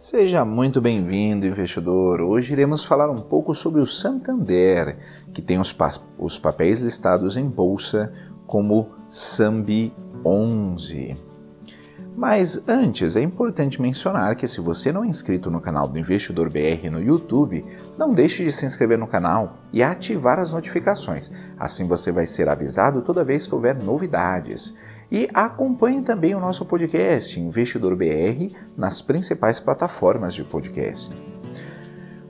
Seja 0.00 0.46
muito 0.46 0.80
bem-vindo, 0.80 1.44
investidor. 1.44 2.22
Hoje 2.22 2.54
iremos 2.54 2.86
falar 2.86 3.10
um 3.10 3.18
pouco 3.18 3.54
sobre 3.54 3.82
o 3.82 3.86
Santander, 3.86 4.96
que 5.30 5.42
tem 5.42 5.60
os, 5.60 5.74
pa 5.74 5.92
os 6.18 6.38
papéis 6.38 6.80
listados 6.80 7.36
em 7.36 7.46
bolsa 7.46 8.10
como 8.46 8.92
SAMBI 9.10 9.92
11. 10.24 11.16
Mas 12.16 12.66
antes, 12.66 13.14
é 13.14 13.20
importante 13.20 13.80
mencionar 13.80 14.36
que 14.36 14.48
se 14.48 14.62
você 14.62 14.90
não 14.90 15.04
é 15.04 15.06
inscrito 15.06 15.50
no 15.50 15.60
canal 15.60 15.86
do 15.86 15.98
Investidor 15.98 16.50
BR 16.50 16.90
no 16.90 17.02
YouTube, 17.02 17.62
não 17.98 18.14
deixe 18.14 18.42
de 18.42 18.52
se 18.52 18.64
inscrever 18.64 18.96
no 18.96 19.06
canal 19.06 19.58
e 19.70 19.82
ativar 19.82 20.38
as 20.38 20.50
notificações. 20.50 21.30
Assim 21.58 21.86
você 21.86 22.10
vai 22.10 22.24
ser 22.24 22.48
avisado 22.48 23.02
toda 23.02 23.22
vez 23.22 23.46
que 23.46 23.54
houver 23.54 23.76
novidades. 23.82 24.74
E 25.10 25.28
acompanhe 25.34 26.02
também 26.02 26.34
o 26.36 26.40
nosso 26.40 26.64
podcast 26.64 27.40
Investidor 27.40 27.96
BR 27.96 28.54
nas 28.76 29.02
principais 29.02 29.58
plataformas 29.58 30.34
de 30.34 30.44
podcast. 30.44 31.10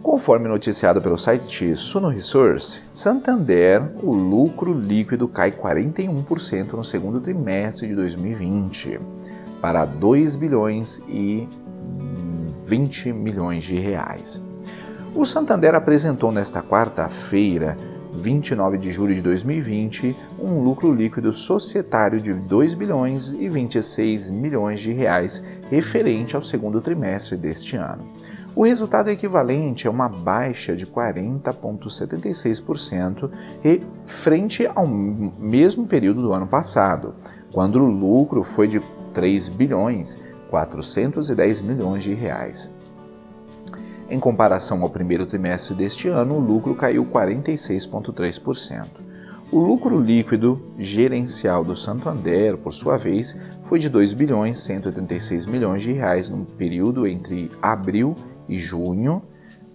Conforme 0.00 0.48
noticiado 0.48 1.02
pelo 1.02 1.18
site 1.18 1.74
Suno 1.74 2.08
Resource, 2.08 2.80
Santander, 2.92 3.82
o 4.02 4.12
lucro 4.12 4.72
líquido 4.72 5.26
cai 5.26 5.50
41% 5.50 6.72
no 6.74 6.84
segundo 6.84 7.20
trimestre 7.20 7.88
de 7.88 7.96
2020 7.96 9.00
para 9.60 9.84
2 9.84 10.36
bilhões 10.36 11.02
e 11.08 11.48
20 12.64 13.12
milhões 13.12 13.64
de 13.64 13.74
reais. 13.74 14.42
O 15.14 15.26
Santander 15.26 15.74
apresentou 15.74 16.30
nesta 16.30 16.62
quarta-feira 16.62 17.76
29 18.14 18.78
de 18.78 18.90
julho 18.90 19.14
de 19.14 19.22
2020, 19.22 20.16
um 20.38 20.62
lucro 20.62 20.92
líquido 20.92 21.32
societário 21.32 22.20
de 22.20 22.32
2 22.32 22.74
bilhões 22.74 23.32
e 23.32 23.48
26 23.48 24.30
milhões 24.30 24.80
de 24.80 24.92
reais 24.92 25.42
referente 25.70 26.36
ao 26.36 26.42
segundo 26.42 26.80
trimestre 26.80 27.36
deste 27.36 27.76
ano. 27.76 28.04
O 28.54 28.64
resultado 28.64 29.08
é 29.08 29.12
equivalente 29.12 29.86
a 29.86 29.90
uma 29.90 30.08
baixa 30.08 30.74
de 30.74 30.84
40,76% 30.84 33.30
frente 34.04 34.68
ao 34.74 34.86
mesmo 34.86 35.86
período 35.86 36.22
do 36.22 36.32
ano 36.32 36.46
passado, 36.46 37.14
quando 37.52 37.76
o 37.76 37.86
lucro 37.86 38.42
foi 38.42 38.66
de 38.66 38.80
3 39.12 39.48
bilhões 39.48 40.18
410 40.50 41.60
milhões 41.60 42.02
de 42.02 42.14
reais. 42.14 42.74
Em 44.10 44.18
comparação 44.18 44.82
ao 44.82 44.88
primeiro 44.88 45.26
trimestre 45.26 45.74
deste 45.74 46.08
ano, 46.08 46.36
o 46.36 46.40
lucro 46.40 46.74
caiu 46.74 47.04
46,3%. 47.04 48.86
O 49.52 49.58
lucro 49.58 50.00
líquido 50.00 50.62
gerencial 50.78 51.62
do 51.62 51.76
Santander, 51.76 52.56
por 52.56 52.72
sua 52.72 52.96
vez, 52.96 53.38
foi 53.64 53.78
de 53.78 53.88
2 53.90 54.14
bilhões 54.14 54.60
186 54.60 55.46
milhões 55.46 55.82
de 55.82 55.92
reais 55.92 56.30
no 56.30 56.44
período 56.44 57.06
entre 57.06 57.50
abril 57.60 58.16
e 58.48 58.58
junho, 58.58 59.22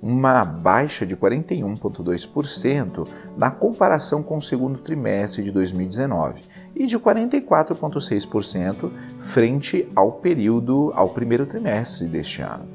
uma 0.00 0.44
baixa 0.44 1.06
de 1.06 1.14
41,2% 1.14 3.06
na 3.36 3.50
comparação 3.50 4.22
com 4.22 4.38
o 4.38 4.42
segundo 4.42 4.78
trimestre 4.78 5.42
de 5.42 5.50
2019 5.50 6.40
e 6.74 6.86
de 6.86 6.98
44,6% 6.98 8.90
frente 9.20 9.86
ao 9.94 10.12
período 10.12 10.90
ao 10.94 11.10
primeiro 11.10 11.46
trimestre 11.46 12.06
deste 12.06 12.42
ano. 12.42 12.66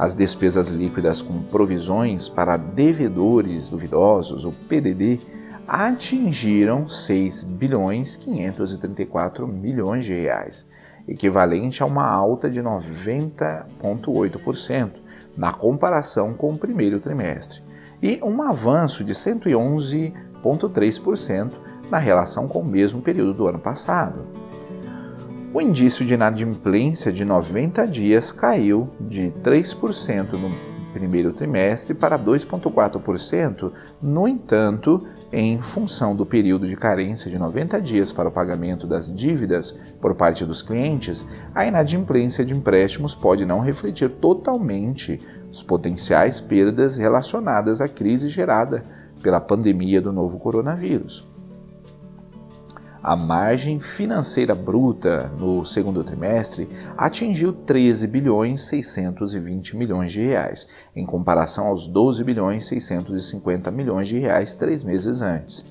As 0.00 0.14
despesas 0.14 0.68
líquidas 0.68 1.20
com 1.20 1.42
provisões 1.42 2.26
para 2.26 2.56
devedores 2.56 3.68
duvidosos, 3.68 4.46
o 4.46 4.50
PDD, 4.50 5.18
atingiram 5.68 6.88
6 6.88 7.42
bilhões 7.42 8.16
534 8.16 9.46
milhões 9.46 10.06
de 10.06 10.14
reais, 10.14 10.66
equivalente 11.06 11.82
a 11.82 11.86
uma 11.86 12.08
alta 12.08 12.48
de 12.48 12.62
90,8% 12.62 14.92
na 15.36 15.52
comparação 15.52 16.32
com 16.32 16.52
o 16.52 16.58
primeiro 16.58 16.98
trimestre, 16.98 17.60
e 18.02 18.18
um 18.22 18.40
avanço 18.40 19.04
de 19.04 19.12
111,3% 19.12 21.52
na 21.90 21.98
relação 21.98 22.48
com 22.48 22.60
o 22.60 22.64
mesmo 22.64 23.02
período 23.02 23.34
do 23.34 23.46
ano 23.46 23.58
passado. 23.58 24.24
O 25.52 25.60
indício 25.60 26.04
de 26.04 26.14
inadimplência 26.14 27.12
de 27.12 27.24
90 27.24 27.84
dias 27.88 28.30
caiu 28.30 28.88
de 29.00 29.32
3% 29.42 30.34
no 30.34 30.48
primeiro 30.92 31.32
trimestre 31.32 31.92
para 31.92 32.16
2,4%, 32.16 33.72
no 34.00 34.28
entanto, 34.28 35.04
em 35.32 35.60
função 35.60 36.14
do 36.14 36.24
período 36.24 36.68
de 36.68 36.76
carência 36.76 37.28
de 37.28 37.36
90 37.36 37.80
dias 37.80 38.12
para 38.12 38.28
o 38.28 38.32
pagamento 38.32 38.86
das 38.86 39.12
dívidas 39.12 39.72
por 40.00 40.14
parte 40.14 40.44
dos 40.44 40.62
clientes, 40.62 41.26
a 41.52 41.66
inadimplência 41.66 42.44
de 42.44 42.54
empréstimos 42.54 43.16
pode 43.16 43.44
não 43.44 43.58
refletir 43.58 44.08
totalmente 44.08 45.18
as 45.50 45.64
potenciais 45.64 46.40
perdas 46.40 46.96
relacionadas 46.96 47.80
à 47.80 47.88
crise 47.88 48.28
gerada 48.28 48.84
pela 49.20 49.40
pandemia 49.40 50.00
do 50.00 50.12
novo 50.12 50.38
coronavírus. 50.38 51.28
A 53.02 53.16
margem 53.16 53.80
financeira 53.80 54.54
bruta 54.54 55.32
no 55.38 55.64
segundo 55.64 56.04
trimestre 56.04 56.68
atingiu 56.98 57.50
13 57.50 58.06
bilhões 58.06 58.60
620 58.66 59.74
milhões 59.74 60.12
de 60.12 60.20
reais, 60.20 60.68
em 60.94 61.06
comparação 61.06 61.68
aos 61.68 61.86
12 61.86 62.22
bilhões 62.22 62.66
650 62.66 63.70
milhões 63.70 64.06
de 64.06 64.18
reais 64.18 64.52
três 64.52 64.84
meses 64.84 65.22
antes. 65.22 65.64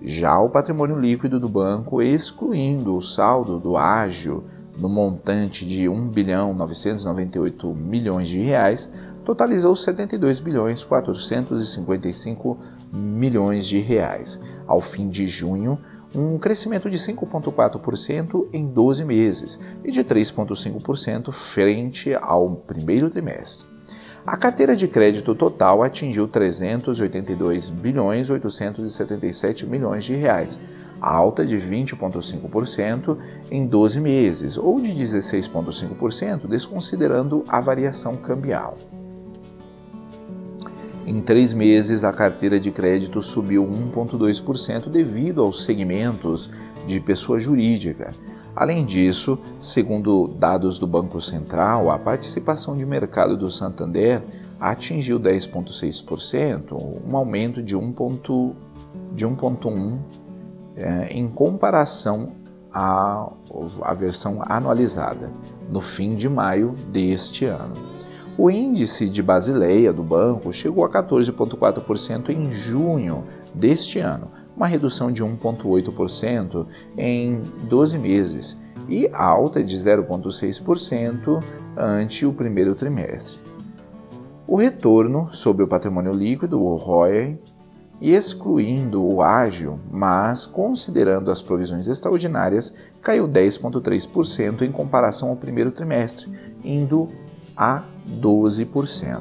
Já 0.00 0.40
o 0.40 0.48
patrimônio 0.48 0.98
líquido 0.98 1.38
do 1.38 1.50
banco, 1.50 2.00
excluindo 2.00 2.96
o 2.96 3.02
saldo 3.02 3.58
do 3.58 3.76
ágio 3.76 4.44
no 4.80 4.88
montante 4.88 5.66
de 5.66 5.86
1 5.86 6.08
bilhão 6.08 6.54
998 6.54 7.74
milhões 7.74 8.26
de 8.26 8.38
reais, 8.38 8.90
totalizou 9.22 9.76
72 9.76 10.40
bilhões 10.40 10.82
455 10.82 12.58
milhões 12.90 13.66
de 13.66 13.78
reais. 13.78 14.40
Ao 14.66 14.80
fim 14.80 15.10
de 15.10 15.26
junho, 15.26 15.78
um 16.14 16.38
crescimento 16.38 16.90
de 16.90 16.96
5,4% 16.96 18.48
em 18.52 18.66
12 18.66 19.04
meses 19.04 19.60
e 19.84 19.90
de 19.90 20.02
3,5% 20.02 21.30
frente 21.32 22.14
ao 22.14 22.50
primeiro 22.56 23.10
trimestre. 23.10 23.66
A 24.26 24.36
carteira 24.36 24.76
de 24.76 24.86
crédito 24.86 25.34
total 25.34 25.82
atingiu 25.82 26.28
382 26.28 27.70
bilhões 27.70 28.28
877 28.28 29.66
milhões 29.66 30.04
de 30.04 30.14
reais, 30.14 30.60
alta 31.00 31.44
de 31.44 31.56
20,5% 31.56 33.16
em 33.50 33.66
12 33.66 33.98
meses, 34.00 34.58
ou 34.58 34.78
de 34.78 34.92
16,5% 34.92 36.46
desconsiderando 36.46 37.44
a 37.48 37.60
variação 37.60 38.14
cambial. 38.16 38.76
Em 41.06 41.20
três 41.20 41.52
meses, 41.52 42.02
a 42.04 42.12
carteira 42.12 42.60
de 42.60 42.70
crédito 42.70 43.20
subiu 43.22 43.66
1,2% 43.66 44.90
devido 44.90 45.42
aos 45.42 45.64
segmentos 45.64 46.50
de 46.86 47.00
pessoa 47.00 47.38
jurídica. 47.38 48.10
Além 48.54 48.84
disso, 48.84 49.38
segundo 49.60 50.28
dados 50.28 50.78
do 50.78 50.86
Banco 50.86 51.20
Central, 51.20 51.90
a 51.90 51.98
participação 51.98 52.76
de 52.76 52.84
mercado 52.84 53.36
do 53.36 53.50
Santander 53.50 54.22
atingiu 54.60 55.18
10,6%, 55.18 57.00
um 57.08 57.16
aumento 57.16 57.62
de 57.62 57.74
1,1% 57.76 59.98
é, 60.76 61.08
em 61.10 61.28
comparação 61.28 62.32
à, 62.72 63.28
à 63.82 63.94
versão 63.94 64.42
anualizada, 64.46 65.32
no 65.68 65.80
fim 65.80 66.14
de 66.14 66.28
maio 66.28 66.76
deste 66.92 67.46
ano. 67.46 67.74
O 68.38 68.50
índice 68.50 69.08
de 69.08 69.22
Basileia 69.22 69.92
do 69.92 70.02
banco 70.02 70.52
chegou 70.52 70.84
a 70.84 70.88
14,4% 70.88 72.30
em 72.30 72.50
junho 72.50 73.24
deste 73.54 73.98
ano, 73.98 74.30
uma 74.56 74.66
redução 74.66 75.12
de 75.12 75.22
1,8% 75.22 76.66
em 76.96 77.42
12 77.68 77.98
meses 77.98 78.58
e 78.88 79.08
alta 79.12 79.62
de 79.62 79.76
0,6% 79.76 81.42
ante 81.76 82.24
o 82.24 82.32
primeiro 82.32 82.74
trimestre. 82.74 83.40
O 84.46 84.56
retorno 84.56 85.28
sobre 85.32 85.62
o 85.62 85.68
patrimônio 85.68 86.12
líquido, 86.12 86.60
o 86.60 86.74
ROI, 86.74 87.38
excluindo 88.00 89.04
o 89.04 89.20
ágio, 89.20 89.78
mas 89.90 90.46
considerando 90.46 91.30
as 91.30 91.42
provisões 91.42 91.86
extraordinárias, 91.86 92.74
caiu 93.02 93.28
10,3% 93.28 94.62
em 94.62 94.72
comparação 94.72 95.28
ao 95.28 95.36
primeiro 95.36 95.70
trimestre, 95.70 96.32
indo 96.64 97.06
a 97.60 97.82
12%. 98.08 99.20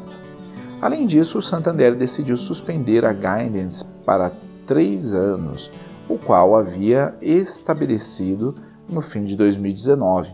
Além 0.81 1.05
disso, 1.05 1.39
o 1.39 1.41
Santander 1.41 1.93
decidiu 1.93 2.37
suspender 2.37 3.03
a 3.03 3.11
guidance 3.11 3.83
para 4.05 4.31
três 4.65 5.13
anos, 5.13 5.69
o 6.07 6.17
qual 6.17 6.55
havia 6.55 7.13
estabelecido 7.21 8.55
no 8.89 9.01
fim 9.01 9.25
de 9.25 9.35
2019. 9.35 10.33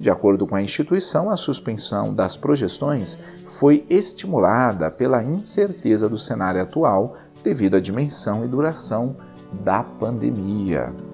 De 0.00 0.08
acordo 0.08 0.46
com 0.46 0.56
a 0.56 0.62
instituição, 0.62 1.28
a 1.28 1.36
suspensão 1.36 2.14
das 2.14 2.38
projeções 2.38 3.18
foi 3.46 3.84
estimulada 3.90 4.90
pela 4.90 5.22
incerteza 5.22 6.08
do 6.08 6.18
cenário 6.18 6.62
atual 6.62 7.16
devido 7.44 7.76
à 7.76 7.80
dimensão 7.80 8.46
e 8.46 8.48
duração 8.48 9.14
da 9.62 9.84
pandemia. 9.84 11.11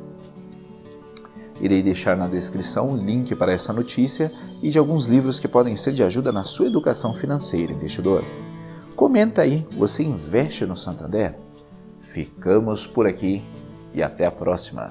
Irei 1.61 1.83
deixar 1.83 2.17
na 2.17 2.29
descrição 2.29 2.91
o 2.91 2.97
link 2.97 3.35
para 3.35 3.53
essa 3.53 3.73
notícia 3.73 4.33
e 4.63 4.71
de 4.71 4.79
alguns 4.79 5.07
livros 5.07 5.41
que 5.41 5.49
podem 5.49 5.75
ser 5.77 5.93
de 5.93 6.03
ajuda 6.03 6.31
na 6.31 6.45
sua 6.45 6.67
educação 6.67 7.13
financeira, 7.13 7.73
investidor. 7.73 8.23
Comenta 8.95 9.43
aí, 9.43 9.67
você 9.73 10.03
investe 10.03 10.65
no 10.67 10.77
Santander? 10.77 11.37
Ficamos 12.01 12.87
por 12.87 13.07
aqui 13.07 13.43
e 13.93 14.03
até 14.03 14.27
a 14.27 14.31
próxima. 14.31 14.89